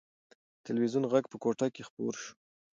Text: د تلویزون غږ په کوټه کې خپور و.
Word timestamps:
د 0.53 0.57
تلویزون 0.67 1.03
غږ 1.11 1.25
په 1.31 1.37
کوټه 1.43 1.67
کې 1.75 1.85
خپور 1.87 2.13
و. 2.21 2.23